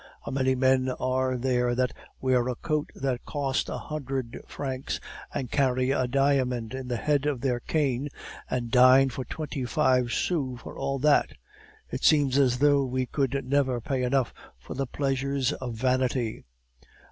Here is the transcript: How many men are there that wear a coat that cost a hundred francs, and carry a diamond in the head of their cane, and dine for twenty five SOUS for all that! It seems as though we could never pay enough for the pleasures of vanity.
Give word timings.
How 0.25 0.31
many 0.31 0.55
men 0.55 0.89
are 0.89 1.37
there 1.37 1.75
that 1.75 1.93
wear 2.19 2.47
a 2.47 2.55
coat 2.55 2.89
that 2.95 3.23
cost 3.23 3.69
a 3.69 3.77
hundred 3.77 4.41
francs, 4.47 4.99
and 5.31 5.51
carry 5.51 5.91
a 5.91 6.07
diamond 6.07 6.73
in 6.73 6.87
the 6.87 6.97
head 6.97 7.27
of 7.27 7.41
their 7.41 7.59
cane, 7.59 8.09
and 8.49 8.71
dine 8.71 9.09
for 9.11 9.23
twenty 9.25 9.63
five 9.63 10.11
SOUS 10.11 10.59
for 10.61 10.75
all 10.75 10.97
that! 10.97 11.33
It 11.91 12.03
seems 12.03 12.39
as 12.39 12.57
though 12.57 12.83
we 12.83 13.05
could 13.05 13.45
never 13.45 13.79
pay 13.79 14.01
enough 14.01 14.33
for 14.57 14.73
the 14.73 14.87
pleasures 14.87 15.53
of 15.53 15.75
vanity. 15.75 16.45